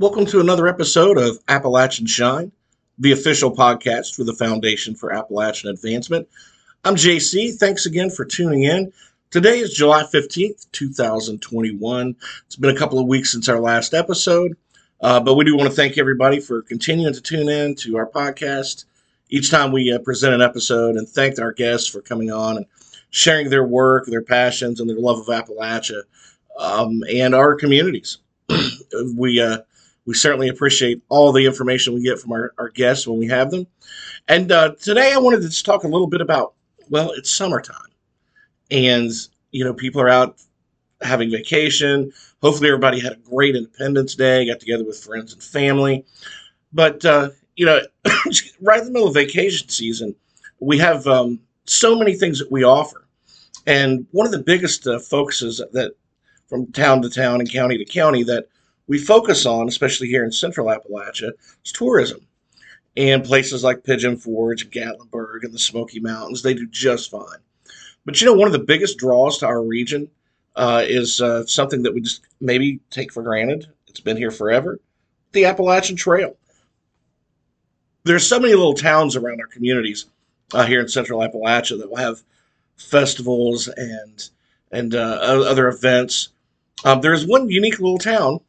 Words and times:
Welcome 0.00 0.24
to 0.28 0.40
another 0.40 0.66
episode 0.66 1.18
of 1.18 1.40
Appalachian 1.46 2.06
Shine, 2.06 2.50
the 2.98 3.12
official 3.12 3.54
podcast 3.54 4.14
for 4.14 4.24
the 4.24 4.32
Foundation 4.32 4.94
for 4.94 5.12
Appalachian 5.12 5.68
Advancement. 5.68 6.26
I'm 6.86 6.94
JC. 6.94 7.54
Thanks 7.58 7.84
again 7.84 8.08
for 8.08 8.24
tuning 8.24 8.62
in. 8.62 8.94
Today 9.30 9.58
is 9.58 9.74
July 9.74 10.04
15th, 10.04 10.68
2021. 10.72 12.16
It's 12.46 12.56
been 12.56 12.74
a 12.74 12.78
couple 12.78 12.98
of 12.98 13.08
weeks 13.08 13.30
since 13.30 13.46
our 13.50 13.60
last 13.60 13.92
episode, 13.92 14.56
uh, 15.02 15.20
but 15.20 15.34
we 15.34 15.44
do 15.44 15.54
want 15.54 15.68
to 15.68 15.76
thank 15.76 15.98
everybody 15.98 16.40
for 16.40 16.62
continuing 16.62 17.12
to 17.12 17.20
tune 17.20 17.50
in 17.50 17.74
to 17.74 17.98
our 17.98 18.06
podcast 18.06 18.86
each 19.28 19.50
time 19.50 19.70
we 19.70 19.92
uh, 19.92 19.98
present 19.98 20.32
an 20.32 20.40
episode 20.40 20.96
and 20.96 21.06
thank 21.06 21.38
our 21.38 21.52
guests 21.52 21.86
for 21.86 22.00
coming 22.00 22.32
on 22.32 22.56
and 22.56 22.66
sharing 23.10 23.50
their 23.50 23.66
work, 23.66 24.06
their 24.06 24.22
passions, 24.22 24.80
and 24.80 24.88
their 24.88 24.98
love 24.98 25.18
of 25.18 25.26
Appalachia 25.26 26.04
um, 26.58 27.02
and 27.12 27.34
our 27.34 27.54
communities. 27.54 28.16
we 29.14 29.42
uh, 29.42 29.58
we 30.10 30.14
certainly 30.14 30.48
appreciate 30.48 31.00
all 31.08 31.30
the 31.30 31.46
information 31.46 31.94
we 31.94 32.02
get 32.02 32.18
from 32.18 32.32
our, 32.32 32.52
our 32.58 32.68
guests 32.70 33.06
when 33.06 33.16
we 33.16 33.28
have 33.28 33.52
them. 33.52 33.64
And 34.26 34.50
uh, 34.50 34.74
today 34.74 35.12
I 35.12 35.18
wanted 35.18 35.40
to 35.42 35.48
just 35.48 35.64
talk 35.64 35.84
a 35.84 35.88
little 35.88 36.08
bit 36.08 36.20
about, 36.20 36.54
well, 36.88 37.12
it's 37.12 37.30
summertime. 37.30 37.76
And, 38.72 39.12
you 39.52 39.64
know, 39.64 39.72
people 39.72 40.00
are 40.00 40.08
out 40.08 40.42
having 41.00 41.30
vacation. 41.30 42.10
Hopefully 42.42 42.70
everybody 42.70 42.98
had 42.98 43.12
a 43.12 43.18
great 43.18 43.54
Independence 43.54 44.16
Day, 44.16 44.46
got 44.46 44.58
together 44.58 44.84
with 44.84 44.98
friends 44.98 45.32
and 45.32 45.40
family. 45.40 46.04
But, 46.72 47.04
uh, 47.04 47.30
you 47.54 47.66
know, 47.66 47.78
right 48.60 48.80
in 48.80 48.86
the 48.86 48.90
middle 48.90 49.06
of 49.06 49.14
vacation 49.14 49.68
season, 49.68 50.16
we 50.58 50.76
have 50.78 51.06
um, 51.06 51.38
so 51.66 51.96
many 51.96 52.16
things 52.16 52.40
that 52.40 52.50
we 52.50 52.64
offer. 52.64 53.06
And 53.64 54.08
one 54.10 54.26
of 54.26 54.32
the 54.32 54.42
biggest 54.42 54.88
uh, 54.88 54.98
focuses 54.98 55.58
that 55.58 55.92
from 56.48 56.72
town 56.72 57.00
to 57.02 57.10
town 57.10 57.38
and 57.38 57.48
county 57.48 57.78
to 57.78 57.84
county 57.84 58.24
that 58.24 58.48
we 58.90 58.98
focus 58.98 59.46
on, 59.46 59.68
especially 59.68 60.08
here 60.08 60.24
in 60.24 60.32
central 60.32 60.66
Appalachia, 60.66 61.30
is 61.64 61.70
tourism. 61.70 62.26
And 62.96 63.22
places 63.22 63.62
like 63.62 63.84
Pigeon 63.84 64.16
Forge, 64.16 64.68
Gatlinburg, 64.68 65.44
and 65.44 65.54
the 65.54 65.60
Smoky 65.60 66.00
Mountains, 66.00 66.42
they 66.42 66.54
do 66.54 66.66
just 66.66 67.08
fine. 67.08 67.38
But 68.04 68.20
you 68.20 68.26
know, 68.26 68.34
one 68.34 68.48
of 68.48 68.52
the 68.52 68.58
biggest 68.58 68.98
draws 68.98 69.38
to 69.38 69.46
our 69.46 69.62
region 69.62 70.10
uh, 70.56 70.82
is 70.84 71.20
uh, 71.20 71.46
something 71.46 71.84
that 71.84 71.94
we 71.94 72.00
just 72.00 72.22
maybe 72.40 72.80
take 72.90 73.12
for 73.12 73.22
granted. 73.22 73.68
It's 73.86 74.00
been 74.00 74.16
here 74.16 74.32
forever 74.32 74.80
the 75.30 75.44
Appalachian 75.44 75.94
Trail. 75.94 76.36
There's 78.02 78.26
so 78.26 78.40
many 78.40 78.54
little 78.54 78.74
towns 78.74 79.14
around 79.14 79.40
our 79.40 79.46
communities 79.46 80.06
uh, 80.52 80.66
here 80.66 80.80
in 80.80 80.88
central 80.88 81.20
Appalachia 81.20 81.78
that 81.78 81.88
will 81.88 81.96
have 81.96 82.22
festivals 82.76 83.68
and 83.68 84.28
and 84.72 84.96
uh, 84.96 85.18
other 85.22 85.68
events. 85.68 86.30
Um, 86.84 87.00
there's 87.00 87.24
one 87.24 87.48
unique 87.48 87.78
little 87.78 87.98
town 87.98 88.40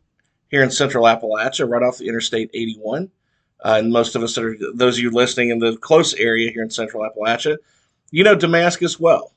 here 0.51 0.61
in 0.61 0.69
central 0.69 1.05
Appalachia, 1.05 1.67
right 1.67 1.81
off 1.81 1.97
the 1.97 2.07
Interstate 2.07 2.51
81. 2.53 3.09
Uh, 3.63 3.77
and 3.79 3.91
most 3.91 4.15
of 4.15 4.23
us 4.23 4.37
are 4.37 4.55
those 4.73 4.97
of 4.97 5.03
you 5.03 5.11
listening 5.11 5.49
in 5.49 5.59
the 5.59 5.77
close 5.77 6.13
area 6.15 6.51
here 6.51 6.61
in 6.61 6.69
central 6.69 7.03
Appalachia, 7.03 7.57
you 8.11 8.23
know 8.23 8.35
Damascus 8.35 8.99
well. 8.99 9.33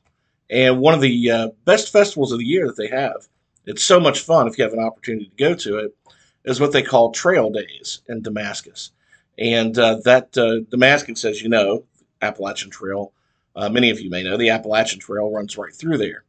And 0.51 0.81
one 0.81 0.95
of 0.95 1.01
the 1.01 1.31
uh, 1.31 1.49
best 1.65 1.93
festivals 1.93 2.33
of 2.33 2.39
the 2.39 2.45
year 2.45 2.67
that 2.67 2.77
they 2.77 2.89
have, 2.89 3.29
it's 3.65 3.83
so 3.83 3.99
much 3.99 4.21
fun 4.21 4.47
if 4.47 4.59
you 4.59 4.65
have 4.65 4.73
an 4.73 4.83
opportunity 4.83 5.27
to 5.27 5.37
go 5.37 5.55
to 5.55 5.79
it, 5.79 5.97
is 6.45 6.61
what 6.61 6.73
they 6.73 6.83
call 6.83 7.13
Trail 7.13 7.51
Days 7.51 8.01
in 8.09 8.21
Damascus. 8.21 8.91
And 9.39 9.79
uh, 9.79 10.01
that 10.05 10.37
uh, 10.37 10.69
Damascus, 10.71 11.25
as 11.25 11.43
you 11.43 11.49
know, 11.49 11.85
Appalachian 12.21 12.71
Trail, 12.71 13.13
uh, 13.57 13.69
many 13.69 13.91
of 13.91 14.01
you 14.01 14.11
may 14.11 14.23
know, 14.23 14.37
the 14.37 14.51
Appalachian 14.51 15.01
Trail 15.01 15.31
runs 15.31 15.57
right 15.57 15.75
through 15.75 15.99
there. 15.99 16.25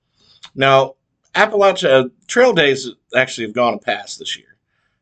Now, 0.53 0.95
Appalachia 1.33 2.11
Trail 2.27 2.53
Days 2.53 2.89
actually 3.16 3.47
have 3.47 3.55
gone 3.55 3.80
passed 3.80 4.20
this 4.20 4.38
year. 4.38 4.55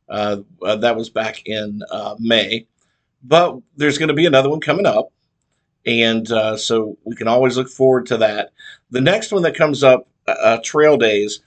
Uh, 0.10 0.38
uh, 0.62 0.76
that 0.78 0.96
was 0.96 1.10
back 1.10 1.46
in 1.46 1.82
uh, 1.90 2.16
May. 2.20 2.68
But 3.24 3.60
there's 3.78 3.98
going 3.98 4.10
to 4.10 4.14
be 4.14 4.26
another 4.26 4.50
one 4.50 4.60
coming 4.60 4.86
up. 4.86 5.12
And 5.86 6.30
uh, 6.32 6.58
so 6.58 6.98
we 7.04 7.16
can 7.16 7.28
always 7.28 7.58
look 7.58 7.70
forward 7.70 8.06
to 8.08 8.18
that. 8.18 8.52
The 8.92 9.02
next 9.02 9.32
one 9.32 9.44
that 9.44 9.56
comes 9.56 9.84
up, 9.84 10.08
uh, 10.28 10.60
Trail 10.64 10.98
Days, 10.98 11.42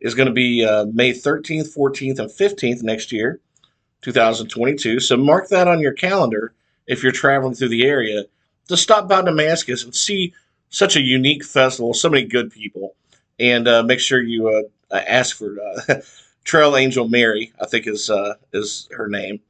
is 0.00 0.14
going 0.14 0.28
to 0.28 0.32
be 0.32 0.64
May 0.92 1.12
13th, 1.12 1.76
14th, 1.76 2.18
and 2.18 2.30
15th 2.30 2.82
next 2.82 3.12
year, 3.12 3.40
2022. 4.02 5.00
So 5.00 5.16
mark 5.16 5.48
that 5.48 5.68
on 5.68 5.80
your 5.80 5.92
calendar 5.92 6.54
if 6.86 7.02
you're 7.02 7.12
traveling 7.12 7.54
through 7.54 7.68
the 7.68 7.86
area 7.86 8.24
to 8.68 8.76
stop 8.76 9.08
by 9.08 9.22
Damascus 9.22 9.84
and 9.84 9.94
see 9.94 10.32
such 10.70 10.96
a 10.96 11.02
unique 11.02 11.44
festival, 11.44 11.92
so 11.92 12.08
many 12.08 12.24
good 12.24 12.52
people, 12.52 12.94
and 13.38 13.64
make 13.86 14.00
sure 14.00 14.22
you 14.22 14.68
ask 14.90 15.36
for 15.36 15.56
Trail 16.44 16.76
Angel 16.76 17.08
Mary, 17.08 17.52
I 17.60 17.66
think 17.66 17.86
is 17.86 18.10
uh, 18.10 18.34
is 18.52 18.88
her 18.92 19.08
name. 19.08 19.40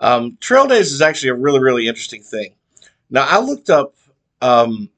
Um, 0.00 0.36
Trail 0.40 0.66
Days 0.66 0.92
is 0.92 1.02
actually 1.02 1.30
a 1.30 1.34
really 1.34 1.60
really 1.60 1.88
interesting 1.88 2.22
thing. 2.22 2.54
Now 3.10 3.26
I 3.28 3.38
looked 3.40 3.70
up 3.70 3.94
um, 4.40 4.90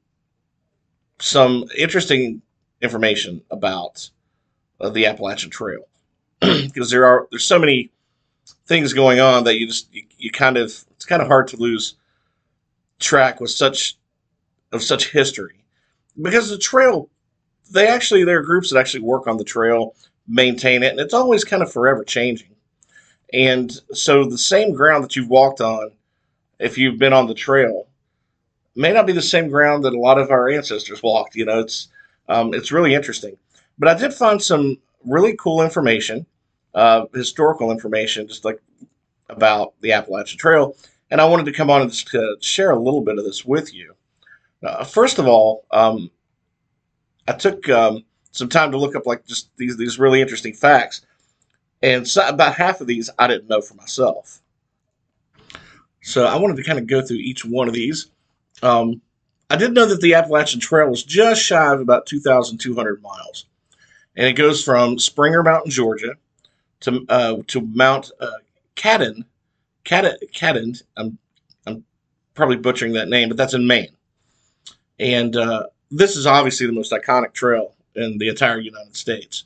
some 1.19 1.65
interesting 1.77 2.41
information 2.81 3.41
about 3.49 4.09
uh, 4.79 4.89
the 4.89 5.05
Appalachian 5.05 5.49
Trail 5.49 5.87
because 6.39 6.89
there 6.89 7.05
are 7.05 7.27
there's 7.31 7.45
so 7.45 7.59
many 7.59 7.91
things 8.67 8.93
going 8.93 9.19
on 9.19 9.43
that 9.45 9.57
you 9.57 9.67
just 9.67 9.93
you, 9.93 10.03
you 10.17 10.31
kind 10.31 10.57
of 10.57 10.65
it's 10.91 11.05
kind 11.05 11.21
of 11.21 11.27
hard 11.27 11.47
to 11.49 11.57
lose 11.57 11.95
track 12.99 13.39
with 13.39 13.51
such 13.51 13.97
of 14.71 14.83
such 14.83 15.11
history 15.11 15.63
because 16.21 16.49
the 16.49 16.57
trail 16.57 17.09
they 17.71 17.87
actually 17.87 18.23
there 18.23 18.39
are 18.39 18.43
groups 18.43 18.71
that 18.71 18.79
actually 18.79 19.01
work 19.01 19.27
on 19.27 19.37
the 19.37 19.43
trail 19.43 19.95
maintain 20.27 20.83
it, 20.83 20.91
and 20.91 20.99
it's 20.99 21.13
always 21.13 21.43
kind 21.43 21.63
of 21.63 21.71
forever 21.71 22.03
changing. 22.03 22.49
And 23.33 23.71
so 23.93 24.23
the 24.23 24.37
same 24.37 24.73
ground 24.73 25.03
that 25.03 25.15
you've 25.15 25.29
walked 25.29 25.61
on, 25.61 25.91
if 26.59 26.77
you've 26.77 26.97
been 26.97 27.13
on 27.13 27.27
the 27.27 27.33
trail, 27.33 27.87
may 28.75 28.93
not 28.93 29.07
be 29.07 29.13
the 29.13 29.21
same 29.21 29.49
ground 29.49 29.83
that 29.83 29.93
a 29.93 29.99
lot 29.99 30.17
of 30.17 30.31
our 30.31 30.49
ancestors 30.49 31.03
walked. 31.03 31.35
You 31.35 31.45
know, 31.45 31.59
it's 31.59 31.89
um, 32.29 32.53
it's 32.53 32.71
really 32.71 32.93
interesting. 32.93 33.37
But 33.79 33.89
I 33.89 33.93
did 33.93 34.13
find 34.13 34.41
some 34.41 34.77
really 35.05 35.35
cool 35.37 35.61
information, 35.61 36.25
uh, 36.73 37.05
historical 37.13 37.71
information, 37.71 38.27
just 38.27 38.45
like 38.45 38.59
about 39.29 39.73
the 39.81 39.91
Appalachian 39.91 40.37
Trail, 40.37 40.75
and 41.11 41.21
I 41.21 41.25
wanted 41.25 41.45
to 41.45 41.53
come 41.53 41.69
on 41.69 41.81
and 41.81 41.91
just, 41.91 42.13
uh, 42.15 42.39
share 42.39 42.71
a 42.71 42.79
little 42.79 43.01
bit 43.01 43.17
of 43.17 43.25
this 43.25 43.45
with 43.45 43.73
you. 43.73 43.93
Uh, 44.63 44.83
first 44.83 45.19
of 45.19 45.27
all, 45.27 45.65
um, 45.71 46.09
I 47.27 47.33
took 47.33 47.69
um, 47.69 48.03
some 48.37 48.49
time 48.49 48.71
to 48.71 48.77
look 48.77 48.95
up 48.95 49.05
like 49.05 49.25
just 49.25 49.49
these 49.57 49.77
these 49.77 49.97
really 49.97 50.21
interesting 50.21 50.53
facts, 50.53 51.01
and 51.81 52.07
so 52.07 52.27
about 52.27 52.55
half 52.55 52.81
of 52.81 52.87
these 52.87 53.09
I 53.17 53.27
didn't 53.27 53.49
know 53.49 53.61
for 53.61 53.73
myself. 53.73 54.41
So 56.01 56.25
I 56.25 56.37
wanted 56.37 56.57
to 56.57 56.63
kind 56.63 56.79
of 56.79 56.87
go 56.87 57.01
through 57.01 57.17
each 57.17 57.43
one 57.43 57.67
of 57.67 57.73
these. 57.73 58.07
Um, 58.61 59.01
I 59.49 59.55
did 59.55 59.73
know 59.73 59.85
that 59.85 60.01
the 60.01 60.13
Appalachian 60.13 60.59
Trail 60.59 60.89
was 60.89 61.03
just 61.03 61.41
shy 61.41 61.73
of 61.73 61.81
about 61.81 62.05
2,200 62.05 63.01
miles, 63.01 63.45
and 64.15 64.27
it 64.27 64.33
goes 64.33 64.63
from 64.63 64.99
Springer 64.99 65.43
Mountain, 65.43 65.71
Georgia, 65.71 66.15
to 66.81 67.05
uh, 67.09 67.37
to 67.47 67.61
Mount 67.61 68.11
uh, 68.19 68.29
Cadden, 68.75 69.25
I'm 70.95 71.17
I'm 71.65 71.83
probably 72.35 72.57
butchering 72.57 72.93
that 72.93 73.09
name, 73.09 73.29
but 73.29 73.37
that's 73.37 73.53
in 73.55 73.65
Maine, 73.65 73.95
and 74.99 75.35
uh, 75.35 75.63
this 75.89 76.15
is 76.15 76.27
obviously 76.27 76.67
the 76.67 76.73
most 76.73 76.91
iconic 76.91 77.33
trail 77.33 77.73
in 77.97 78.17
the 78.17 78.29
entire 78.29 78.59
United 78.59 78.95
States. 78.95 79.43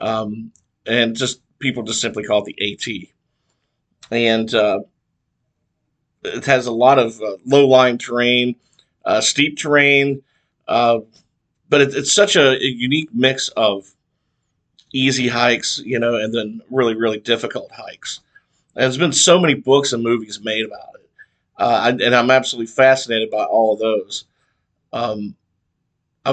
Um, 0.00 0.52
and 0.86 1.16
just 1.16 1.40
people 1.58 1.82
just 1.82 2.00
simply 2.00 2.24
call 2.24 2.44
it 2.44 2.54
the 2.56 2.72
AT. 2.72 3.08
And 4.10 4.54
uh, 4.54 4.80
it 6.24 6.44
has 6.46 6.66
a 6.66 6.72
lot 6.72 6.98
of 6.98 7.20
uh, 7.20 7.36
low 7.44 7.66
lying 7.66 7.98
terrain, 7.98 8.56
uh, 9.04 9.20
steep 9.20 9.58
terrain, 9.58 10.22
uh, 10.66 11.00
but 11.68 11.80
it, 11.80 11.94
it's 11.94 12.12
such 12.12 12.36
a, 12.36 12.52
a, 12.52 12.64
unique 12.64 13.10
mix 13.12 13.48
of 13.50 13.90
easy 14.92 15.28
hikes, 15.28 15.78
you 15.84 15.98
know, 15.98 16.16
and 16.16 16.34
then 16.34 16.62
really, 16.70 16.94
really 16.94 17.18
difficult 17.18 17.70
hikes. 17.72 18.20
And 18.74 18.84
there's 18.84 18.98
been 18.98 19.12
so 19.12 19.38
many 19.38 19.54
books 19.54 19.92
and 19.92 20.02
movies 20.02 20.40
made 20.42 20.64
about 20.64 20.94
it. 20.94 21.10
Uh, 21.56 21.96
and 22.00 22.14
I'm 22.14 22.30
absolutely 22.30 22.72
fascinated 22.72 23.30
by 23.30 23.44
all 23.44 23.74
of 23.74 23.80
those. 23.80 24.24
Um, 24.92 25.34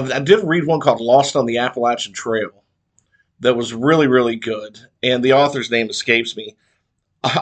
I 0.00 0.20
did 0.20 0.44
read 0.44 0.66
one 0.66 0.80
called 0.80 1.00
Lost 1.00 1.36
on 1.36 1.46
the 1.46 1.58
Appalachian 1.58 2.12
Trail 2.12 2.50
that 3.40 3.56
was 3.56 3.74
really, 3.74 4.06
really 4.06 4.36
good. 4.36 4.78
And 5.02 5.22
the 5.22 5.32
author's 5.32 5.70
name 5.70 5.90
escapes 5.90 6.36
me. 6.36 6.56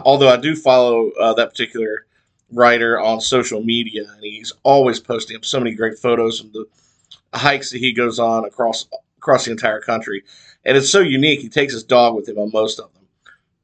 Although 0.04 0.28
I 0.28 0.36
do 0.36 0.56
follow 0.56 1.10
uh, 1.20 1.34
that 1.34 1.50
particular 1.50 2.06
writer 2.52 3.00
on 3.00 3.20
social 3.20 3.62
media, 3.62 4.04
and 4.14 4.22
he's 4.22 4.52
always 4.62 5.00
posting 5.00 5.36
up 5.36 5.44
so 5.44 5.58
many 5.58 5.74
great 5.74 5.98
photos 5.98 6.40
of 6.40 6.52
the 6.52 6.66
hikes 7.34 7.70
that 7.70 7.78
he 7.78 7.92
goes 7.92 8.18
on 8.18 8.44
across 8.44 8.86
across 9.18 9.44
the 9.44 9.50
entire 9.50 9.80
country. 9.80 10.22
And 10.64 10.76
it's 10.76 10.90
so 10.90 11.00
unique. 11.00 11.40
He 11.40 11.48
takes 11.48 11.72
his 11.72 11.84
dog 11.84 12.14
with 12.14 12.28
him 12.28 12.38
on 12.38 12.50
most 12.52 12.78
of 12.78 12.92
them, 12.94 13.04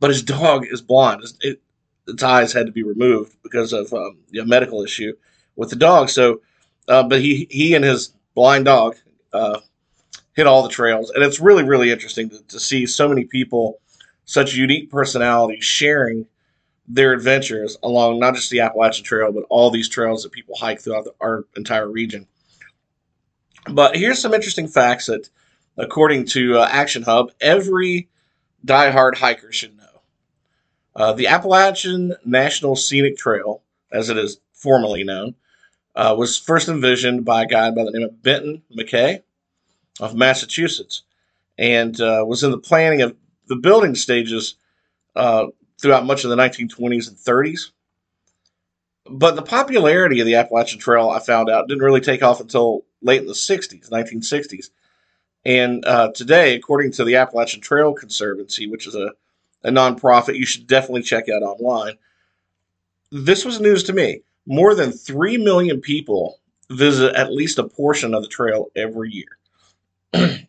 but 0.01 0.11
his 0.11 0.23
dog 0.23 0.67
is 0.71 0.83
blind. 0.83 1.23
It, 1.41 1.61
its 2.07 2.23
eyes 2.23 2.53
had 2.53 2.67
to 2.67 2.73
be 2.73 2.83
removed 2.83 3.37
because 3.43 3.73
of 3.73 3.93
um, 3.93 4.19
a 4.39 4.45
medical 4.45 4.83
issue 4.83 5.13
with 5.57 5.71
the 5.71 5.77
dog. 5.77 6.09
So, 6.09 6.41
uh, 6.89 7.05
but 7.05 7.21
he 7.21 7.47
he 7.51 7.75
and 7.75 7.85
his 7.85 8.13
blind 8.41 8.65
dog 8.65 8.97
uh, 9.35 9.61
hit 10.33 10.47
all 10.47 10.63
the 10.63 10.69
trails, 10.71 11.11
and 11.11 11.23
it's 11.23 11.41
really 11.41 11.63
really 11.63 11.91
interesting 11.91 12.31
to, 12.31 12.43
to 12.45 12.59
see 12.59 12.87
so 12.87 13.07
many 13.07 13.25
people, 13.27 13.79
such 14.25 14.55
unique 14.55 14.91
personalities 14.91 15.63
sharing 15.63 16.27
their 16.89 17.13
adventures 17.13 17.77
along 17.83 18.19
not 18.19 18.35
just 18.35 18.49
the 18.49 18.61
Appalachian 18.61 19.05
Trail, 19.05 19.31
but 19.31 19.45
all 19.51 19.71
these 19.71 19.91
trails 19.91 20.23
that 20.23 20.33
people 20.33 20.57
hike 20.57 20.81
throughout 20.81 21.05
the, 21.05 21.13
our 21.21 21.45
entire 21.55 21.87
region. 21.87 22.27
But 23.71 23.95
here's 23.95 24.23
some 24.23 24.33
interesting 24.33 24.69
facts 24.69 25.05
that, 25.05 25.29
according 25.77 26.25
to 26.29 26.61
uh, 26.61 26.69
Action 26.73 27.03
Hub, 27.03 27.33
every 27.43 28.09
diehard 28.67 29.17
hiker 29.17 29.53
should 29.53 29.77
know. 29.77 30.03
Uh, 30.97 31.13
the 31.13 31.27
Appalachian 31.27 32.15
National 32.25 32.75
Scenic 32.75 33.19
Trail, 33.19 33.63
as 33.93 34.09
it 34.09 34.17
is 34.17 34.41
formally 34.55 35.05
known, 35.05 35.35
uh, 35.95 36.15
was 36.17 36.39
first 36.39 36.69
envisioned 36.69 37.25
by 37.25 37.43
a 37.43 37.47
guy 37.47 37.71
by 37.71 37.85
the 37.85 37.91
name 37.91 38.03
of 38.03 38.23
Benton 38.23 38.63
MacKaye 38.77 39.23
of 39.99 40.15
Massachusetts 40.15 41.03
and 41.59 42.01
uh, 42.01 42.25
was 42.27 42.43
in 42.43 42.51
the 42.51 42.59
planning 42.59 43.03
of 43.03 43.15
the 43.47 43.57
building 43.57 43.95
stages 43.95 44.55
uh, 45.15 45.47
throughout 45.81 46.07
much 46.07 46.25
of 46.25 46.31
the 46.31 46.37
1920s 46.37 47.09
and 47.09 47.17
30s. 47.17 47.71
But 49.11 49.35
the 49.35 49.43
popularity 49.43 50.21
of 50.21 50.27
the 50.27 50.37
Appalachian 50.37 50.79
Trail, 50.79 51.11
I 51.11 51.19
found 51.19 51.51
out, 51.51 51.69
didn't 51.69 51.83
really 51.83 52.01
take 52.01 52.23
off 52.23 52.41
until 52.41 52.85
late 53.03 53.21
in 53.21 53.27
the 53.27 53.33
60s, 53.33 53.91
1960s. 53.91 54.71
And 55.45 55.85
uh, 55.85 56.13
today, 56.15 56.55
according 56.55 56.93
to 56.93 57.05
the 57.05 57.17
Appalachian 57.17 57.61
Trail 57.61 57.93
Conservancy, 57.93 58.67
which 58.67 58.87
is 58.87 58.95
a, 58.95 59.13
a 59.65 59.71
nonprofit 59.71 60.37
you 60.39 60.47
should 60.47 60.67
definitely 60.67 61.03
check 61.03 61.29
out 61.29 61.43
online, 61.43 61.97
this 63.11 63.45
was 63.45 63.61
news 63.61 63.83
to 63.85 63.93
me. 63.93 64.23
More 64.51 64.75
than 64.75 64.91
3 64.91 65.37
million 65.37 65.81
people 65.81 66.41
visit 66.71 67.15
at 67.15 67.33
least 67.33 67.59
a 67.59 67.69
portion 67.69 68.15
of 68.15 68.23
the 68.23 68.29
trail 68.29 68.67
every 68.75 69.13
year. 69.13 69.39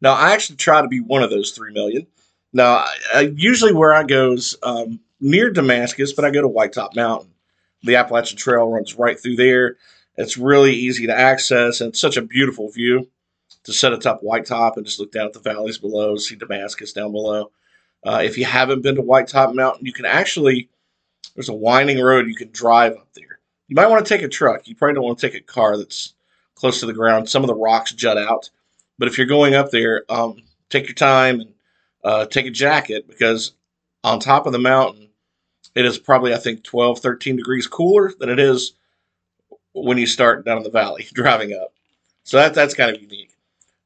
now, 0.00 0.14
I 0.14 0.32
actually 0.32 0.56
try 0.56 0.82
to 0.82 0.88
be 0.88 0.98
one 0.98 1.22
of 1.22 1.30
those 1.30 1.52
3 1.52 1.72
million. 1.72 2.08
Now, 2.52 2.78
I, 2.78 2.96
I, 3.14 3.20
usually 3.36 3.72
where 3.72 3.94
I 3.94 4.02
go 4.02 4.32
is 4.32 4.56
um, 4.64 4.98
near 5.20 5.48
Damascus, 5.50 6.12
but 6.12 6.24
I 6.24 6.30
go 6.30 6.42
to 6.42 6.48
White 6.48 6.72
Top 6.72 6.96
Mountain. 6.96 7.30
The 7.84 7.94
Appalachian 7.94 8.36
Trail 8.36 8.68
runs 8.68 8.96
right 8.96 9.18
through 9.18 9.36
there. 9.36 9.76
It's 10.16 10.36
really 10.36 10.74
easy 10.74 11.06
to 11.06 11.16
access, 11.16 11.80
and 11.80 11.90
it's 11.90 12.00
such 12.00 12.16
a 12.16 12.22
beautiful 12.22 12.68
view 12.68 13.08
to 13.62 13.72
set 13.72 13.92
atop 13.92 14.24
White 14.24 14.46
Top 14.46 14.76
and 14.76 14.84
just 14.84 14.98
look 14.98 15.12
down 15.12 15.26
at 15.26 15.34
the 15.34 15.38
valleys 15.38 15.78
below, 15.78 16.16
see 16.16 16.34
Damascus 16.34 16.92
down 16.92 17.12
below. 17.12 17.52
Uh, 18.04 18.22
if 18.24 18.36
you 18.36 18.44
haven't 18.44 18.82
been 18.82 18.96
to 18.96 19.02
White 19.02 19.28
Top 19.28 19.54
Mountain, 19.54 19.86
you 19.86 19.92
can 19.92 20.04
actually, 20.04 20.68
there's 21.34 21.48
a 21.48 21.54
winding 21.54 22.00
road 22.00 22.26
you 22.26 22.34
can 22.34 22.50
drive 22.50 22.92
up 22.92 23.08
there. 23.14 23.38
You 23.68 23.76
might 23.76 23.88
want 23.88 24.04
to 24.04 24.14
take 24.14 24.22
a 24.22 24.28
truck. 24.28 24.68
You 24.68 24.76
probably 24.76 24.94
don't 24.94 25.04
want 25.04 25.18
to 25.18 25.30
take 25.30 25.40
a 25.40 25.44
car 25.44 25.76
that's 25.76 26.14
close 26.54 26.80
to 26.80 26.86
the 26.86 26.92
ground. 26.92 27.28
Some 27.28 27.42
of 27.42 27.48
the 27.48 27.54
rocks 27.54 27.92
jut 27.92 28.18
out. 28.18 28.50
But 28.98 29.08
if 29.08 29.16
you're 29.16 29.26
going 29.26 29.54
up 29.54 29.70
there, 29.70 30.04
um, 30.08 30.42
take 30.68 30.86
your 30.86 30.94
time 30.94 31.40
and 31.40 31.54
uh, 32.04 32.26
take 32.26 32.46
a 32.46 32.50
jacket 32.50 33.08
because 33.08 33.52
on 34.04 34.20
top 34.20 34.46
of 34.46 34.52
the 34.52 34.58
mountain, 34.58 35.08
it 35.74 35.84
is 35.84 35.98
probably, 35.98 36.34
I 36.34 36.38
think, 36.38 36.64
12, 36.64 36.98
13 36.98 37.36
degrees 37.36 37.66
cooler 37.66 38.12
than 38.18 38.28
it 38.28 38.38
is 38.38 38.74
when 39.72 39.96
you 39.96 40.06
start 40.06 40.44
down 40.44 40.58
in 40.58 40.64
the 40.64 40.70
valley 40.70 41.06
driving 41.14 41.52
up. 41.54 41.72
So 42.24 42.36
that, 42.36 42.54
that's 42.54 42.74
kind 42.74 42.94
of 42.94 43.00
unique. 43.00 43.34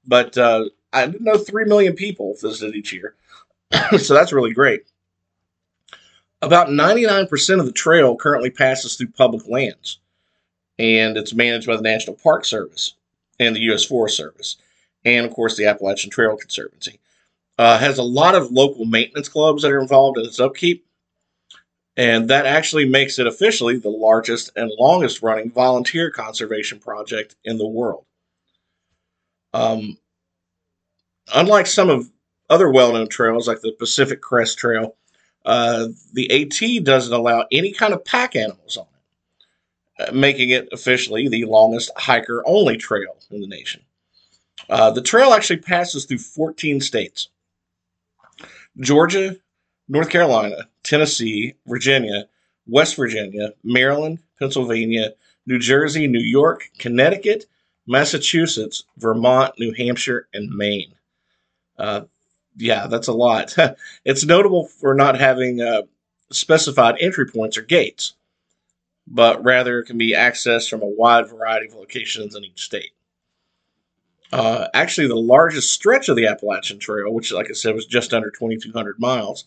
But 0.04 0.36
uh, 0.36 0.66
I 0.92 1.06
know 1.20 1.38
3 1.38 1.64
million 1.66 1.94
people 1.94 2.34
visit 2.40 2.74
each 2.74 2.92
year. 2.92 3.14
so 3.98 4.14
that's 4.14 4.32
really 4.32 4.52
great. 4.52 4.84
About 6.46 6.68
99% 6.68 7.58
of 7.58 7.66
the 7.66 7.72
trail 7.72 8.14
currently 8.14 8.50
passes 8.50 8.94
through 8.94 9.08
public 9.08 9.48
lands, 9.48 9.98
and 10.78 11.16
it's 11.16 11.34
managed 11.34 11.66
by 11.66 11.74
the 11.74 11.82
National 11.82 12.14
Park 12.14 12.44
Service 12.44 12.94
and 13.40 13.56
the 13.56 13.62
U.S. 13.62 13.84
Forest 13.84 14.16
Service, 14.16 14.56
and 15.04 15.26
of 15.26 15.32
course 15.32 15.56
the 15.56 15.66
Appalachian 15.66 16.08
Trail 16.08 16.36
Conservancy. 16.36 17.00
Uh, 17.58 17.78
has 17.78 17.98
a 17.98 18.04
lot 18.04 18.36
of 18.36 18.52
local 18.52 18.84
maintenance 18.84 19.28
clubs 19.28 19.62
that 19.62 19.72
are 19.72 19.80
involved 19.80 20.18
in 20.18 20.24
its 20.24 20.38
upkeep, 20.38 20.86
and 21.96 22.30
that 22.30 22.46
actually 22.46 22.88
makes 22.88 23.18
it 23.18 23.26
officially 23.26 23.76
the 23.76 23.88
largest 23.88 24.52
and 24.54 24.70
longest 24.78 25.22
running 25.22 25.50
volunteer 25.50 26.12
conservation 26.12 26.78
project 26.78 27.34
in 27.42 27.58
the 27.58 27.66
world. 27.66 28.04
Um, 29.52 29.98
unlike 31.34 31.66
some 31.66 31.90
of 31.90 32.08
other 32.48 32.70
well 32.70 32.92
known 32.92 33.08
trails 33.08 33.48
like 33.48 33.62
the 33.62 33.72
Pacific 33.72 34.22
Crest 34.22 34.58
Trail, 34.58 34.94
uh, 35.46 35.88
the 36.12 36.42
AT 36.42 36.84
doesn't 36.84 37.14
allow 37.14 37.46
any 37.52 37.72
kind 37.72 37.94
of 37.94 38.04
pack 38.04 38.34
animals 38.34 38.76
on 38.76 38.86
it, 39.98 40.08
uh, 40.08 40.12
making 40.12 40.50
it 40.50 40.68
officially 40.72 41.28
the 41.28 41.44
longest 41.44 41.90
hiker 41.96 42.42
only 42.46 42.76
trail 42.76 43.16
in 43.30 43.40
the 43.40 43.46
nation. 43.46 43.80
Uh, 44.68 44.90
the 44.90 45.00
trail 45.00 45.32
actually 45.32 45.58
passes 45.58 46.04
through 46.04 46.18
14 46.18 46.80
states 46.80 47.28
Georgia, 48.80 49.36
North 49.88 50.10
Carolina, 50.10 50.68
Tennessee, 50.82 51.54
Virginia, 51.66 52.28
West 52.66 52.96
Virginia, 52.96 53.52
Maryland, 53.62 54.18
Pennsylvania, 54.40 55.12
New 55.46 55.60
Jersey, 55.60 56.08
New 56.08 56.18
York, 56.18 56.68
Connecticut, 56.78 57.46
Massachusetts, 57.86 58.84
Vermont, 58.98 59.54
New 59.60 59.72
Hampshire, 59.72 60.28
and 60.34 60.50
Maine. 60.50 60.92
Uh, 61.78 62.02
yeah, 62.56 62.86
that's 62.86 63.08
a 63.08 63.12
lot. 63.12 63.54
it's 64.04 64.24
notable 64.24 64.66
for 64.66 64.94
not 64.94 65.18
having 65.18 65.60
uh, 65.60 65.82
specified 66.30 66.96
entry 67.00 67.26
points 67.26 67.56
or 67.56 67.62
gates, 67.62 68.14
but 69.06 69.44
rather 69.44 69.80
it 69.80 69.86
can 69.86 69.98
be 69.98 70.14
accessed 70.14 70.68
from 70.68 70.82
a 70.82 70.86
wide 70.86 71.28
variety 71.28 71.66
of 71.68 71.74
locations 71.74 72.34
in 72.34 72.44
each 72.44 72.62
state. 72.62 72.92
Uh, 74.32 74.66
actually, 74.74 75.06
the 75.06 75.14
largest 75.14 75.72
stretch 75.72 76.08
of 76.08 76.16
the 76.16 76.26
Appalachian 76.26 76.78
Trail, 76.78 77.12
which, 77.12 77.32
like 77.32 77.48
I 77.48 77.54
said, 77.54 77.74
was 77.74 77.86
just 77.86 78.12
under 78.12 78.30
2,200 78.30 78.98
miles, 78.98 79.44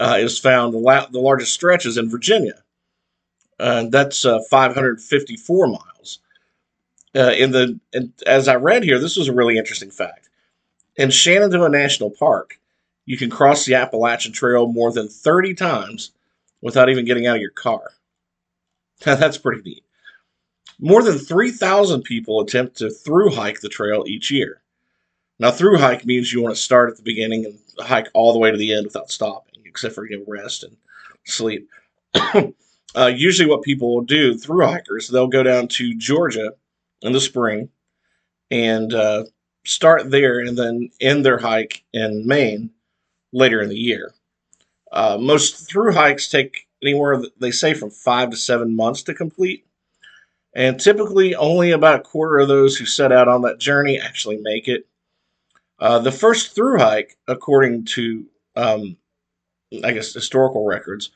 uh, 0.00 0.16
is 0.20 0.38
found. 0.38 0.74
The, 0.74 0.78
la- 0.78 1.06
the 1.06 1.20
largest 1.20 1.52
stretch 1.52 1.86
is 1.86 1.96
in 1.96 2.08
Virginia, 2.08 2.62
and 3.58 3.90
that's 3.90 4.24
uh, 4.24 4.40
554 4.48 5.66
miles. 5.66 6.20
Uh, 7.16 7.32
in 7.32 7.50
the 7.50 7.80
and 7.94 8.12
as 8.26 8.46
I 8.46 8.56
read 8.56 8.84
here, 8.84 8.98
this 8.98 9.16
was 9.16 9.28
a 9.28 9.32
really 9.32 9.56
interesting 9.56 9.90
fact. 9.90 10.28
In 10.96 11.10
Shenandoah 11.10 11.68
National 11.68 12.10
Park, 12.10 12.58
you 13.04 13.16
can 13.16 13.30
cross 13.30 13.64
the 13.64 13.74
Appalachian 13.74 14.32
Trail 14.32 14.66
more 14.66 14.92
than 14.92 15.08
30 15.08 15.54
times 15.54 16.12
without 16.62 16.88
even 16.88 17.04
getting 17.04 17.26
out 17.26 17.36
of 17.36 17.42
your 17.42 17.50
car. 17.50 17.82
Now 19.04 19.14
that's 19.14 19.36
pretty 19.36 19.60
neat. 19.60 19.84
More 20.80 21.02
than 21.02 21.18
3,000 21.18 22.02
people 22.02 22.40
attempt 22.40 22.78
to 22.78 22.88
through 22.88 23.34
hike 23.34 23.60
the 23.60 23.68
trail 23.68 24.04
each 24.06 24.30
year. 24.30 24.62
Now, 25.38 25.50
through 25.50 25.76
hike 25.76 26.06
means 26.06 26.32
you 26.32 26.42
want 26.42 26.56
to 26.56 26.60
start 26.60 26.90
at 26.90 26.96
the 26.96 27.02
beginning 27.02 27.44
and 27.44 27.58
hike 27.78 28.08
all 28.14 28.32
the 28.32 28.38
way 28.38 28.50
to 28.50 28.56
the 28.56 28.72
end 28.72 28.86
without 28.86 29.10
stopping, 29.10 29.62
except 29.66 29.94
for 29.94 30.08
you 30.08 30.18
know, 30.18 30.24
rest 30.26 30.64
and 30.64 30.78
sleep. 31.24 31.68
uh, 32.94 33.06
usually, 33.06 33.48
what 33.48 33.62
people 33.62 33.94
will 33.94 34.04
do 34.04 34.34
through 34.36 34.64
hikers, 34.64 35.08
they'll 35.08 35.26
go 35.26 35.42
down 35.42 35.68
to 35.68 35.94
Georgia 35.94 36.52
in 37.02 37.12
the 37.12 37.20
spring 37.20 37.68
and 38.50 38.94
uh, 38.94 39.24
start 39.66 40.10
there 40.10 40.40
and 40.40 40.56
then 40.56 40.90
end 41.00 41.24
their 41.24 41.38
hike 41.38 41.84
in 41.92 42.26
Maine 42.26 42.70
later 43.32 43.60
in 43.60 43.68
the 43.68 43.76
year. 43.76 44.12
Uh, 44.92 45.18
most 45.20 45.68
through 45.68 45.92
hikes 45.92 46.28
take 46.28 46.66
anywhere, 46.82 47.22
they 47.38 47.50
say, 47.50 47.74
from 47.74 47.90
five 47.90 48.30
to 48.30 48.36
seven 48.36 48.74
months 48.74 49.02
to 49.02 49.14
complete. 49.14 49.66
And 50.54 50.80
typically, 50.80 51.34
only 51.34 51.72
about 51.72 52.00
a 52.00 52.02
quarter 52.02 52.38
of 52.38 52.48
those 52.48 52.76
who 52.76 52.86
set 52.86 53.12
out 53.12 53.28
on 53.28 53.42
that 53.42 53.58
journey 53.58 54.00
actually 54.00 54.38
make 54.38 54.68
it. 54.68 54.86
Uh, 55.78 55.98
the 55.98 56.12
first 56.12 56.54
through 56.54 56.78
hike, 56.78 57.18
according 57.28 57.84
to, 57.84 58.24
um, 58.54 58.96
I 59.84 59.92
guess, 59.92 60.14
historical 60.14 60.64
records, 60.64 61.10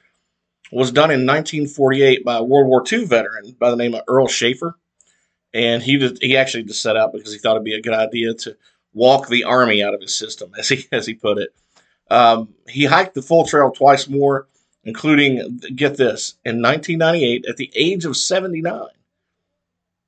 was 0.71 0.93
done 0.93 1.11
in 1.11 1.27
1948 1.27 2.25
by 2.25 2.37
a 2.37 2.43
World 2.43 2.69
War 2.69 2.85
II 2.91 3.07
veteran 3.07 3.57
by 3.59 3.71
the 3.71 3.77
name 3.77 3.95
of 3.95 4.03
Earl 4.07 4.29
Shaffer. 4.29 4.77
And 5.53 5.83
he 5.83 5.97
did, 5.97 6.19
he 6.23 6.37
actually 6.37 6.65
just 6.65 6.83
set 6.83 6.97
out 6.97 7.13
because 7.13 7.33
he 7.33 7.39
thought 7.39 7.57
it'd 7.57 7.65
be 7.65 7.75
a 7.75 7.83
good 7.83 7.95
idea 7.95 8.35
to 8.35 8.57
walk 8.93 9.29
the 9.29 9.45
army 9.45 9.83
out 9.83 9.95
of 9.95 10.01
his 10.01 10.17
system, 10.17 10.53
as 10.59 10.69
he 10.69 10.87
as 10.93 11.07
he 11.07 11.15
put 11.15 11.39
it. 11.39 11.55
Um, 12.11 12.55
he 12.69 12.85
hiked 12.85 13.15
the 13.15 13.23
full 13.23 13.47
trail 13.47 13.71
twice 13.71 14.09
more, 14.09 14.49
including 14.85 15.61
get 15.75 15.97
this 15.97 16.35
in 16.45 16.61
1998 16.61 17.47
at 17.47 17.57
the 17.57 17.71
age 17.75 18.05
of 18.05 18.17
79. 18.17 18.83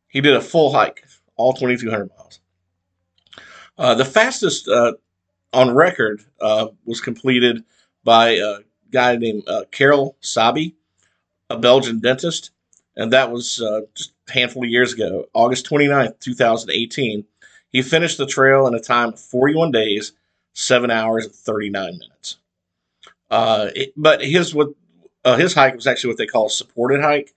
He 0.09 0.21
did 0.21 0.35
a 0.35 0.41
full 0.41 0.73
hike, 0.73 1.05
all 1.37 1.53
2,200 1.53 2.11
miles. 2.11 2.41
Uh, 3.79 3.95
the 3.95 4.05
fastest 4.05 4.69
uh, 4.69 4.93
on 5.53 5.75
record 5.75 6.23
uh, 6.41 6.69
was 6.85 7.01
completed 7.01 7.65
by 8.05 8.31
a 8.31 8.59
guy 8.91 9.17
named 9.17 9.45
uh, 9.49 9.65
Karel 9.71 10.17
Sabbe, 10.21 10.75
a 11.51 11.59
Belgian 11.59 12.01
dentist, 12.01 12.51
and 12.97 13.13
that 13.13 13.31
was 13.31 13.61
uh, 13.61 13.83
just 13.95 14.13
a 14.29 14.33
handful 14.33 14.65
of 14.65 14.71
years 14.71 14.93
ago, 14.93 15.27
August 15.35 15.69
29th, 15.69 16.19
2018. 16.21 17.25
He 17.71 17.83
finished 17.83 18.19
the 18.19 18.27
trail 18.27 18.67
in 18.67 18.75
a 18.75 18.81
time 18.81 19.11
of 19.11 19.21
41 19.21 19.71
days, 19.71 20.13
7 20.53 20.91
hours, 20.91 21.25
and 21.25 21.35
39 21.35 21.99
minutes. 21.99 22.39
Uh, 23.31 23.71
it, 23.75 23.93
but 23.97 24.23
his 24.23 24.55
what 24.55 24.69
his 25.25 25.55
hike 25.55 25.75
was 25.75 25.87
actually 25.87 26.09
what 26.09 26.19
they 26.19 26.27
call 26.27 26.47
a 26.47 26.51
supported 26.51 27.01
hike. 27.01 27.33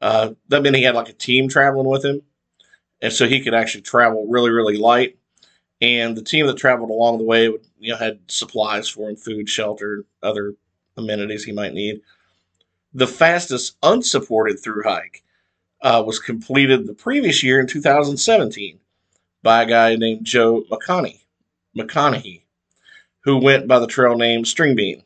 Uh, 0.00 0.32
that 0.48 0.62
meant 0.62 0.76
he 0.76 0.82
had 0.82 0.94
like 0.94 1.08
a 1.08 1.14
team 1.14 1.48
traveling 1.48 1.88
with 1.88 2.04
him, 2.04 2.22
and 3.02 3.12
so 3.12 3.26
he 3.26 3.40
could 3.40 3.54
actually 3.54 3.82
travel 3.82 4.26
really, 4.28 4.50
really 4.50 4.76
light. 4.76 5.18
And 5.80 6.16
the 6.16 6.22
team 6.22 6.46
that 6.46 6.56
traveled 6.56 6.90
along 6.90 7.18
the 7.18 7.24
way 7.24 7.48
would, 7.48 7.66
you 7.78 7.92
know, 7.92 7.98
had 7.98 8.20
supplies 8.28 8.88
for 8.88 9.10
him, 9.10 9.16
food, 9.16 9.48
shelter, 9.48 10.04
other 10.22 10.54
amenities 10.96 11.44
he 11.44 11.52
might 11.52 11.74
need. 11.74 12.00
The 12.96 13.06
fastest 13.06 13.76
unsupported 13.82 14.58
through 14.58 14.84
hike 14.84 15.22
uh, 15.82 16.02
was 16.06 16.18
completed 16.18 16.86
the 16.86 16.94
previous 16.94 17.42
year 17.42 17.60
in 17.60 17.66
2017 17.66 18.80
by 19.42 19.62
a 19.62 19.66
guy 19.66 19.96
named 19.96 20.24
Joe 20.24 20.64
McConaughey, 20.70 21.20
McConaughey 21.76 22.40
who 23.20 23.36
went 23.36 23.68
by 23.68 23.80
the 23.80 23.86
trail 23.86 24.16
name 24.16 24.44
Stringbean. 24.44 25.02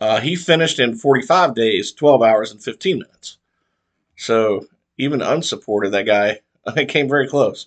Uh, 0.00 0.20
he 0.20 0.34
finished 0.34 0.78
in 0.78 0.94
45 0.94 1.54
days, 1.54 1.92
12 1.92 2.22
hours, 2.22 2.52
and 2.52 2.64
15 2.64 3.00
minutes. 3.00 3.36
So 4.16 4.66
even 4.96 5.20
unsupported, 5.20 5.92
that 5.92 6.06
guy 6.06 6.40
came 6.86 7.06
very 7.06 7.28
close. 7.28 7.66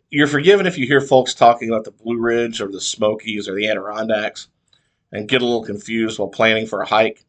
You're 0.10 0.28
forgiven 0.28 0.68
if 0.68 0.78
you 0.78 0.86
hear 0.86 1.02
folks 1.02 1.34
talking 1.34 1.70
about 1.70 1.86
the 1.86 1.92
Blue 1.92 2.20
Ridge 2.20 2.62
or 2.62 2.68
the 2.68 2.80
Smokies 2.80 3.50
or 3.50 3.56
the 3.56 3.68
Adirondacks 3.68 4.48
and 5.12 5.28
get 5.28 5.42
a 5.42 5.46
little 5.46 5.66
confused 5.66 6.20
while 6.20 6.30
planning 6.30 6.68
for 6.68 6.82
a 6.82 6.88
hike. 6.88 7.26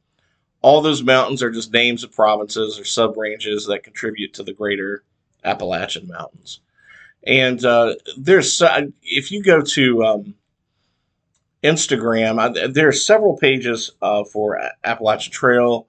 All 0.60 0.80
those 0.80 1.02
mountains 1.02 1.42
are 1.42 1.50
just 1.50 1.72
names 1.72 2.04
of 2.04 2.12
provinces 2.12 2.78
or 2.78 2.84
sub 2.84 3.16
ranges 3.16 3.66
that 3.66 3.84
contribute 3.84 4.34
to 4.34 4.42
the 4.42 4.52
greater 4.52 5.02
Appalachian 5.44 6.08
Mountains. 6.08 6.60
And 7.26 7.64
uh, 7.64 7.94
there's, 8.18 8.60
uh, 8.60 8.86
if 9.02 9.30
you 9.32 9.42
go 9.42 9.62
to 9.62 10.04
um, 10.04 10.34
Instagram, 11.62 12.38
I, 12.38 12.68
there 12.68 12.88
are 12.88 12.92
several 12.92 13.36
pages 13.36 13.92
uh, 14.02 14.24
for 14.24 14.60
Appalachian 14.84 15.32
Trail, 15.32 15.86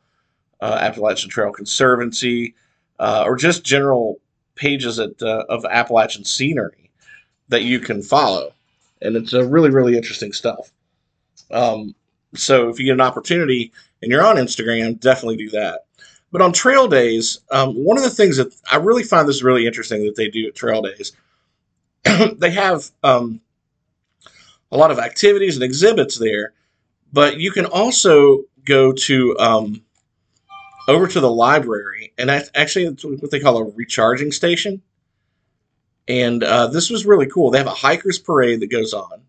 uh, 0.61 0.77
Appalachian 0.79 1.29
Trail 1.29 1.51
Conservancy, 1.51 2.55
uh, 2.99 3.23
or 3.25 3.35
just 3.35 3.65
general 3.65 4.19
pages 4.55 4.99
at, 4.99 5.21
uh, 5.21 5.43
of 5.49 5.65
Appalachian 5.65 6.23
scenery 6.23 6.89
that 7.49 7.63
you 7.63 7.79
can 7.79 8.01
follow. 8.01 8.53
And 9.01 9.17
it's 9.17 9.33
really, 9.33 9.69
really 9.69 9.97
interesting 9.97 10.31
stuff. 10.31 10.71
Um, 11.51 11.93
so 12.33 12.69
if 12.69 12.79
you 12.79 12.85
get 12.85 12.93
an 12.93 13.01
opportunity 13.01 13.73
and 14.01 14.09
you're 14.09 14.25
on 14.25 14.37
Instagram, 14.37 14.99
definitely 14.99 15.37
do 15.37 15.49
that. 15.49 15.81
But 16.35 16.41
on 16.41 16.51
trail 16.51 16.89
days, 16.89 17.39
um, 17.49 17.81
one 17.81 17.95
of 17.95 18.03
the 18.03 18.09
things 18.09 18.35
that 18.35 18.53
I 18.69 18.75
really 18.75 19.03
find 19.03 19.25
this 19.25 19.41
really 19.41 19.65
interesting 19.65 20.03
that 20.03 20.17
they 20.17 20.27
do 20.27 20.47
at 20.49 20.53
trail 20.53 20.81
days, 20.81 21.13
they 22.35 22.51
have 22.51 22.91
um, 23.03 23.39
a 24.69 24.75
lot 24.75 24.91
of 24.91 24.99
activities 24.99 25.55
and 25.55 25.63
exhibits 25.63 26.19
there, 26.19 26.51
but 27.13 27.39
you 27.39 27.51
can 27.51 27.65
also 27.65 28.43
go 28.65 28.91
to 28.91 29.39
um, 29.39 29.81
over 30.89 31.07
to 31.07 31.21
the 31.21 31.31
library, 31.31 32.11
and 32.17 32.27
that's 32.27 32.49
actually 32.53 32.87
what 32.87 33.31
they 33.31 33.39
call 33.39 33.57
a 33.57 33.63
recharging 33.69 34.33
station. 34.33 34.81
And 36.05 36.43
uh, 36.43 36.67
this 36.67 36.89
was 36.89 37.05
really 37.05 37.27
cool. 37.27 37.49
They 37.49 37.59
have 37.59 37.67
a 37.67 37.69
hikers 37.69 38.19
parade 38.19 38.59
that 38.59 38.67
goes 38.67 38.93
on, 38.93 39.21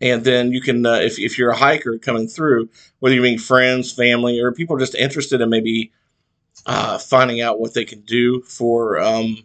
and 0.00 0.24
then 0.24 0.50
you 0.50 0.62
can, 0.62 0.86
uh, 0.86 0.94
if 0.94 1.18
if 1.18 1.36
you're 1.36 1.50
a 1.50 1.58
hiker 1.58 1.98
coming 1.98 2.26
through, 2.26 2.70
whether 3.00 3.14
you 3.14 3.20
mean 3.20 3.38
friends, 3.38 3.92
family, 3.92 4.40
or 4.40 4.50
people 4.50 4.78
just 4.78 4.94
interested 4.94 5.42
in 5.42 5.50
maybe 5.50 5.92
uh, 6.64 6.98
finding 6.98 7.40
out 7.40 7.60
what 7.60 7.74
they 7.74 7.84
can 7.84 8.00
do 8.00 8.40
for 8.42 8.98
um, 9.00 9.36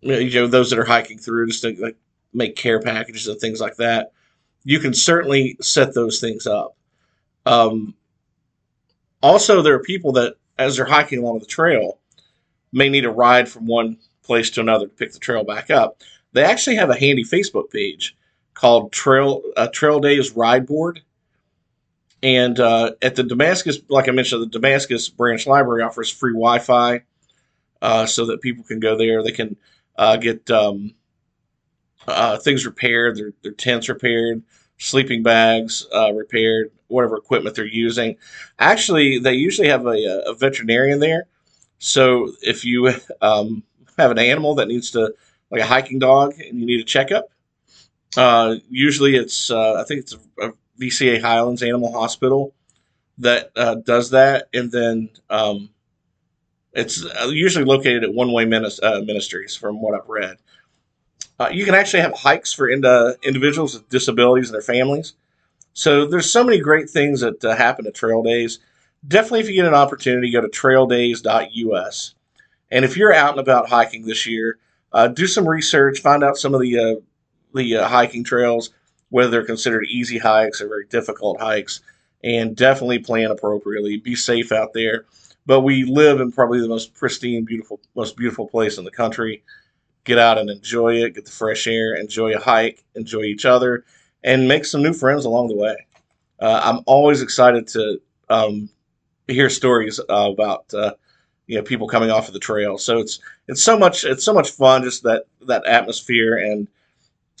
you 0.00 0.30
know 0.40 0.46
those 0.46 0.70
that 0.70 0.78
are 0.78 0.84
hiking 0.84 1.18
through, 1.18 1.48
just 1.48 1.62
to 1.62 1.74
like 1.80 1.96
make 2.32 2.56
care 2.56 2.80
packages 2.80 3.26
and 3.28 3.40
things 3.40 3.60
like 3.60 3.76
that. 3.76 4.12
You 4.64 4.78
can 4.78 4.94
certainly 4.94 5.56
set 5.60 5.94
those 5.94 6.20
things 6.20 6.46
up. 6.46 6.76
Um, 7.46 7.94
also, 9.22 9.62
there 9.62 9.74
are 9.74 9.82
people 9.82 10.12
that, 10.12 10.36
as 10.58 10.76
they're 10.76 10.84
hiking 10.84 11.20
along 11.20 11.38
the 11.38 11.46
trail, 11.46 11.98
may 12.72 12.88
need 12.88 13.04
a 13.04 13.10
ride 13.10 13.48
from 13.48 13.66
one 13.66 13.98
place 14.22 14.50
to 14.50 14.60
another 14.60 14.86
to 14.86 14.94
pick 14.94 15.12
the 15.12 15.18
trail 15.18 15.44
back 15.44 15.70
up. 15.70 16.02
They 16.32 16.44
actually 16.44 16.76
have 16.76 16.90
a 16.90 16.98
handy 16.98 17.24
Facebook 17.24 17.70
page 17.70 18.16
called 18.54 18.92
Trail 18.92 19.42
uh, 19.56 19.68
Trail 19.68 20.00
Days 20.00 20.32
Ride 20.32 20.66
Board, 20.66 21.02
and 22.24 22.58
uh, 22.58 22.92
at 23.02 23.16
the 23.16 23.22
Damascus, 23.22 23.80
like 23.90 24.08
I 24.08 24.12
mentioned, 24.12 24.40
the 24.42 24.46
Damascus 24.46 25.10
branch 25.10 25.46
library 25.46 25.82
offers 25.82 26.10
free 26.10 26.32
Wi-Fi, 26.32 27.02
uh, 27.82 28.06
so 28.06 28.24
that 28.24 28.40
people 28.40 28.64
can 28.64 28.80
go 28.80 28.96
there. 28.96 29.22
They 29.22 29.30
can 29.30 29.56
uh, 29.96 30.16
get 30.16 30.50
um, 30.50 30.94
uh, 32.08 32.38
things 32.38 32.64
repaired, 32.64 33.16
their, 33.16 33.34
their 33.42 33.52
tents 33.52 33.90
repaired, 33.90 34.42
sleeping 34.78 35.22
bags 35.22 35.86
uh, 35.94 36.14
repaired, 36.14 36.70
whatever 36.86 37.18
equipment 37.18 37.56
they're 37.56 37.66
using. 37.66 38.16
Actually, 38.58 39.18
they 39.18 39.34
usually 39.34 39.68
have 39.68 39.84
a, 39.84 40.22
a 40.24 40.32
veterinarian 40.32 41.00
there. 41.00 41.26
So 41.78 42.32
if 42.40 42.64
you 42.64 42.90
um, 43.20 43.62
have 43.98 44.10
an 44.10 44.18
animal 44.18 44.54
that 44.54 44.68
needs 44.68 44.92
to, 44.92 45.12
like 45.50 45.60
a 45.60 45.66
hiking 45.66 45.98
dog, 45.98 46.32
and 46.40 46.58
you 46.58 46.64
need 46.64 46.80
a 46.80 46.84
checkup, 46.84 47.26
uh, 48.16 48.54
usually 48.70 49.14
it's 49.14 49.50
I 49.50 49.84
think 49.84 50.00
it's 50.00 50.14
a, 50.14 50.48
a 50.48 50.52
VCA 50.80 51.20
Highlands 51.20 51.62
Animal 51.62 51.92
Hospital 51.92 52.54
that 53.18 53.50
uh, 53.56 53.76
does 53.76 54.10
that, 54.10 54.48
and 54.52 54.70
then 54.72 55.10
um, 55.30 55.70
it's 56.72 57.04
uh, 57.04 57.28
usually 57.28 57.64
located 57.64 58.04
at 58.04 58.12
One 58.12 58.32
Way 58.32 58.44
uh, 58.44 59.00
Ministries, 59.00 59.54
from 59.54 59.80
what 59.80 59.94
I've 59.94 60.08
read. 60.08 60.36
Uh, 61.38 61.48
you 61.52 61.64
can 61.64 61.74
actually 61.74 62.00
have 62.00 62.12
hikes 62.14 62.52
for 62.52 62.68
ind- 62.68 62.86
individuals 63.22 63.74
with 63.74 63.88
disabilities 63.88 64.48
and 64.48 64.54
their 64.54 64.62
families. 64.62 65.14
So 65.72 66.06
there's 66.06 66.30
so 66.30 66.44
many 66.44 66.60
great 66.60 66.90
things 66.90 67.20
that 67.20 67.44
uh, 67.44 67.56
happen 67.56 67.86
at 67.86 67.94
Trail 67.94 68.22
Days. 68.22 68.60
Definitely, 69.06 69.40
if 69.40 69.48
you 69.48 69.54
get 69.54 69.66
an 69.66 69.74
opportunity, 69.74 70.30
go 70.30 70.40
to 70.40 70.48
traildays.us. 70.48 72.14
And 72.70 72.84
if 72.84 72.96
you're 72.96 73.12
out 73.12 73.32
and 73.32 73.40
about 73.40 73.68
hiking 73.68 74.06
this 74.06 74.26
year, 74.26 74.58
uh, 74.92 75.08
do 75.08 75.26
some 75.26 75.48
research, 75.48 76.00
find 76.00 76.24
out 76.24 76.36
some 76.36 76.54
of 76.54 76.60
the 76.60 77.02
the 77.52 77.86
hiking 77.86 78.24
trails 78.24 78.70
whether 79.14 79.30
they're 79.30 79.44
considered 79.44 79.86
easy 79.86 80.18
hikes 80.18 80.60
or 80.60 80.66
very 80.66 80.86
difficult 80.86 81.40
hikes, 81.40 81.82
and 82.24 82.56
definitely 82.56 82.98
plan 82.98 83.30
appropriately. 83.30 83.96
Be 83.96 84.16
safe 84.16 84.50
out 84.50 84.72
there. 84.72 85.04
But 85.46 85.60
we 85.60 85.84
live 85.84 86.20
in 86.20 86.32
probably 86.32 86.60
the 86.60 86.66
most 86.66 86.94
pristine, 86.94 87.44
beautiful, 87.44 87.78
most 87.94 88.16
beautiful 88.16 88.48
place 88.48 88.76
in 88.76 88.82
the 88.84 88.90
country, 88.90 89.44
get 90.02 90.18
out 90.18 90.36
and 90.36 90.50
enjoy 90.50 90.94
it, 90.94 91.14
get 91.14 91.26
the 91.26 91.30
fresh 91.30 91.68
air, 91.68 91.94
enjoy 91.94 92.34
a 92.34 92.40
hike, 92.40 92.82
enjoy 92.96 93.20
each 93.20 93.44
other, 93.44 93.84
and 94.24 94.48
make 94.48 94.64
some 94.64 94.82
new 94.82 94.92
friends 94.92 95.26
along 95.26 95.46
the 95.46 95.54
way. 95.54 95.76
Uh, 96.40 96.60
I'm 96.64 96.82
always 96.84 97.22
excited 97.22 97.68
to 97.68 98.00
um, 98.28 98.68
hear 99.28 99.48
stories 99.48 100.00
uh, 100.00 100.28
about 100.32 100.74
uh, 100.74 100.94
you 101.46 101.56
know 101.56 101.62
people 101.62 101.86
coming 101.86 102.10
off 102.10 102.26
of 102.26 102.34
the 102.34 102.40
trail. 102.40 102.78
So 102.78 102.98
it's 102.98 103.20
it's 103.46 103.62
so 103.62 103.78
much 103.78 104.02
it's 104.02 104.24
so 104.24 104.34
much 104.34 104.50
fun 104.50 104.82
just 104.82 105.04
that 105.04 105.26
that 105.46 105.64
atmosphere 105.66 106.36
and 106.36 106.66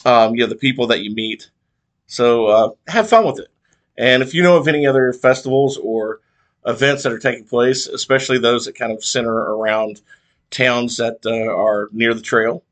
um, 0.04 0.36
you 0.36 0.42
know 0.42 0.46
the 0.46 0.54
people 0.54 0.86
that 0.86 1.00
you 1.00 1.12
meet. 1.12 1.50
So 2.14 2.46
uh, 2.46 2.70
have 2.86 3.08
fun 3.08 3.26
with 3.26 3.40
it. 3.40 3.48
And 3.98 4.22
if 4.22 4.34
you 4.34 4.42
know 4.44 4.56
of 4.56 4.68
any 4.68 4.86
other 4.86 5.12
festivals 5.12 5.76
or 5.76 6.20
events 6.64 7.02
that 7.02 7.12
are 7.12 7.18
taking 7.18 7.44
place, 7.44 7.88
especially 7.88 8.38
those 8.38 8.66
that 8.66 8.76
kind 8.76 8.92
of 8.92 9.04
center 9.04 9.34
around 9.34 10.00
towns 10.50 10.96
that 10.98 11.18
uh, 11.26 11.52
are 11.52 11.88
near 11.90 12.14
the 12.14 12.22
trail, 12.22 12.62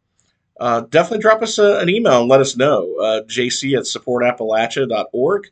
uh, 0.60 0.82
definitely 0.82 1.18
drop 1.18 1.42
us 1.42 1.58
a, 1.58 1.78
an 1.78 1.88
email 1.88 2.20
and 2.20 2.28
let 2.28 2.40
us 2.40 2.56
know. 2.56 2.94
Uh, 3.00 3.22
jc 3.22 3.76
at 3.76 3.82
supportappalachia.org. 3.82 5.48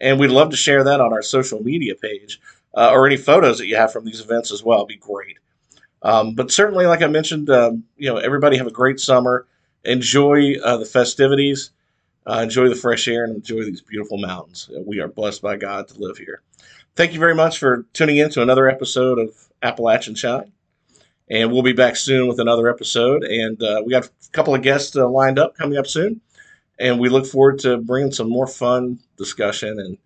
And 0.00 0.20
we'd 0.20 0.30
love 0.30 0.50
to 0.50 0.56
share 0.56 0.84
that 0.84 1.00
on 1.00 1.12
our 1.12 1.22
social 1.22 1.60
media 1.60 1.96
page 1.96 2.40
uh, 2.76 2.90
or 2.92 3.04
any 3.04 3.16
photos 3.16 3.58
that 3.58 3.66
you 3.66 3.74
have 3.74 3.92
from 3.92 4.04
these 4.04 4.20
events 4.20 4.52
as 4.52 4.62
well. 4.62 4.78
It'd 4.80 4.88
be 4.88 4.96
great. 4.96 5.38
Um, 6.02 6.36
but 6.36 6.52
certainly, 6.52 6.86
like 6.86 7.02
I 7.02 7.08
mentioned, 7.08 7.50
um, 7.50 7.82
you 7.96 8.08
know, 8.08 8.18
everybody 8.18 8.58
have 8.58 8.68
a 8.68 8.72
great 8.72 9.00
summer. 9.00 9.48
Enjoy 9.84 10.54
uh, 10.62 10.76
the 10.76 10.86
festivities, 10.86 11.72
uh, 12.26 12.40
enjoy 12.40 12.68
the 12.68 12.74
fresh 12.74 13.08
air, 13.08 13.24
and 13.24 13.36
enjoy 13.36 13.64
these 13.64 13.80
beautiful 13.80 14.18
mountains. 14.18 14.70
We 14.86 15.00
are 15.00 15.08
blessed 15.08 15.42
by 15.42 15.56
God 15.56 15.88
to 15.88 15.98
live 15.98 16.16
here. 16.16 16.42
Thank 16.96 17.12
you 17.12 17.18
very 17.18 17.34
much 17.34 17.58
for 17.58 17.86
tuning 17.92 18.18
in 18.18 18.30
to 18.30 18.42
another 18.42 18.68
episode 18.68 19.18
of 19.18 19.30
Appalachian 19.62 20.14
Shine. 20.14 20.52
And 21.28 21.50
we'll 21.50 21.62
be 21.62 21.72
back 21.72 21.96
soon 21.96 22.28
with 22.28 22.38
another 22.38 22.68
episode. 22.68 23.24
And 23.24 23.60
uh, 23.62 23.82
we 23.84 23.90
got 23.90 24.06
a 24.06 24.10
couple 24.32 24.54
of 24.54 24.62
guests 24.62 24.94
uh, 24.94 25.08
lined 25.08 25.38
up 25.38 25.56
coming 25.56 25.78
up 25.78 25.86
soon. 25.86 26.20
And 26.78 27.00
we 27.00 27.08
look 27.08 27.26
forward 27.26 27.58
to 27.60 27.78
bringing 27.78 28.12
some 28.12 28.28
more 28.28 28.46
fun 28.46 28.98
discussion 29.16 29.78
and, 29.78 29.98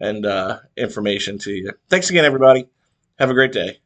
and 0.00 0.26
uh, 0.26 0.58
information 0.76 1.38
to 1.38 1.52
you. 1.52 1.72
Thanks 1.88 2.10
again, 2.10 2.24
everybody. 2.24 2.68
Have 3.18 3.30
a 3.30 3.34
great 3.34 3.52
day. 3.52 3.85